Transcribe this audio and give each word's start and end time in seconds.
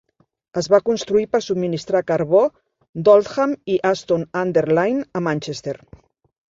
Es 0.61 0.69
va 0.73 0.79
construir 0.85 1.27
per 1.35 1.41
subministrar 1.47 2.01
carbó 2.13 2.41
d'Oldham 3.09 3.55
i 3.75 3.79
Ashton-under-Lyne 3.95 5.09
a 5.21 5.25
Manchester. 5.31 5.81